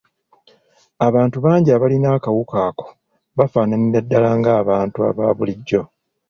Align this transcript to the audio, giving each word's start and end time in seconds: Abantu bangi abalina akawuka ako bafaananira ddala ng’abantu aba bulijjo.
Abantu 1.07 1.37
bangi 1.45 1.69
abalina 1.71 2.07
akawuka 2.17 2.57
ako 2.69 2.87
bafaananira 3.37 3.99
ddala 4.05 4.29
ng’abantu 4.39 4.97
aba 5.09 5.25
bulijjo. 5.37 5.81